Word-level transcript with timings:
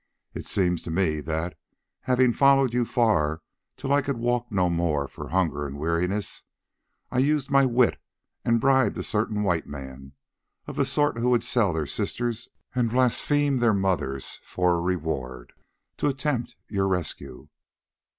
It 0.33 0.47
seems 0.47 0.81
to 0.81 0.89
me 0.89 1.19
that, 1.21 1.55
having 1.99 2.33
followed 2.33 2.73
you 2.73 2.85
far 2.85 3.43
till 3.77 3.93
I 3.93 4.01
could 4.01 4.17
walk 4.17 4.51
no 4.51 4.67
more 4.67 5.07
for 5.07 5.29
hunger 5.29 5.63
and 5.67 5.77
weariness, 5.77 6.43
I 7.11 7.19
used 7.19 7.51
my 7.51 7.67
wit 7.67 8.01
and 8.43 8.59
bribed 8.59 8.97
a 8.97 9.03
certain 9.03 9.43
white 9.43 9.67
man, 9.67 10.13
of 10.65 10.75
the 10.75 10.85
sort 10.87 11.19
who 11.19 11.29
would 11.29 11.43
sell 11.43 11.71
their 11.71 11.85
sisters 11.85 12.49
and 12.73 12.89
blaspheme 12.89 13.59
their 13.59 13.75
mothers 13.75 14.39
for 14.41 14.73
a 14.75 14.81
reward, 14.81 15.53
to 15.97 16.07
attempt 16.07 16.55
your 16.67 16.87
rescue. 16.87 17.49